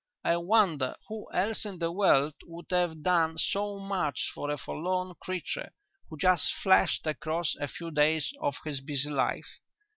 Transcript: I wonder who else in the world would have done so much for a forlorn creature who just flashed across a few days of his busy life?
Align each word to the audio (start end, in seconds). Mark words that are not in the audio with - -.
I 0.23 0.35
wonder 0.37 0.95
who 1.09 1.27
else 1.31 1.63
in 1.63 1.77
the 1.77 1.91
world 1.91 2.33
would 2.45 2.71
have 2.71 3.03
done 3.03 3.37
so 3.37 3.77
much 3.77 4.31
for 4.33 4.49
a 4.49 4.57
forlorn 4.57 5.13
creature 5.21 5.73
who 6.09 6.17
just 6.17 6.53
flashed 6.55 7.05
across 7.05 7.55
a 7.59 7.67
few 7.67 7.91
days 7.91 8.33
of 8.41 8.55
his 8.65 8.81
busy 8.81 9.11
life? 9.11 9.59